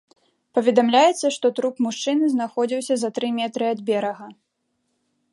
Паведамляецца, 0.57 1.27
што 1.35 1.51
труп 1.59 1.75
мужчыны 1.85 2.25
знаходзіўся 2.35 2.93
за 3.01 3.09
тры 3.19 3.27
метры 3.39 3.65
ад 3.73 3.79
берага. 3.91 4.27